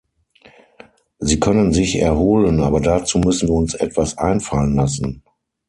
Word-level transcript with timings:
Sie 1.19 1.39
können 1.39 1.73
sich 1.73 1.99
erholen, 1.99 2.59
aber 2.61 2.81
dazu 2.81 3.19
müssen 3.19 3.49
wir 3.49 3.53
uns 3.53 3.75
etwas 3.75 4.17
einfallen 4.17 4.73
lassen. 4.73 5.21